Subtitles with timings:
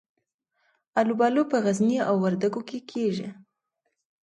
[1.01, 3.29] الوبالو په غزني او وردګو کې کیږي.